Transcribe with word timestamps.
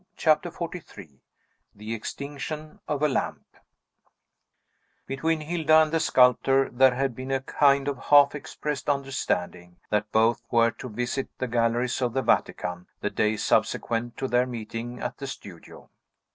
CHAPTER 0.17 0.49
XLIII 0.49 1.21
THE 1.75 1.93
EXTINCTION 1.93 2.79
OF 2.87 3.03
A 3.03 3.07
LAMP 3.07 3.45
Between 5.05 5.41
Hilda 5.41 5.75
and 5.79 5.91
the 5.91 5.99
sculptor 5.99 6.71
there 6.71 6.95
had 6.95 7.13
been 7.13 7.29
a 7.29 7.39
kind 7.41 7.87
of 7.87 8.05
half 8.05 8.33
expressed 8.33 8.89
understanding, 8.89 9.75
that 9.91 10.11
both 10.11 10.41
were 10.49 10.71
to 10.71 10.89
visit 10.89 11.27
the 11.37 11.47
galleries 11.47 12.01
of 12.01 12.13
the 12.13 12.23
Vatican 12.23 12.87
the 13.01 13.11
day 13.11 13.37
subsequent 13.37 14.17
to 14.17 14.27
their 14.27 14.47
meeting 14.47 14.99
at 14.99 15.19
the 15.19 15.27
studio. 15.27 15.87